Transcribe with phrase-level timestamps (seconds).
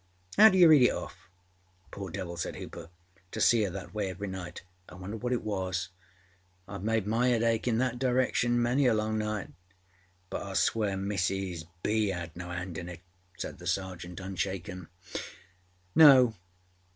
[0.35, 2.89] How do you read it off?â âPoor devil!â said Hooper.
[3.31, 4.63] âTo see her that way every night!
[4.89, 8.95] I wonder what it was.â âIâve made my âead ache in that direction many a
[8.95, 9.53] long night.â
[10.35, 11.65] âBut Iâll swear Mrs.
[11.83, 12.07] B.
[12.07, 13.01] âad no âand in it,â
[13.39, 14.87] said the Sergeant unshaken.
[15.95, 16.33] âNo.